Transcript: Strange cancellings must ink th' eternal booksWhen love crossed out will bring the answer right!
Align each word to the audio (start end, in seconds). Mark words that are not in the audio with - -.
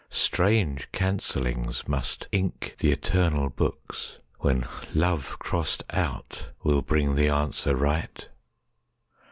Strange 0.09 0.91
cancellings 0.91 1.87
must 1.87 2.27
ink 2.31 2.73
th' 2.79 2.85
eternal 2.85 3.51
booksWhen 3.51 4.67
love 4.95 5.37
crossed 5.37 5.83
out 5.91 6.47
will 6.63 6.81
bring 6.81 7.13
the 7.13 7.29
answer 7.29 7.75
right! 7.75 8.27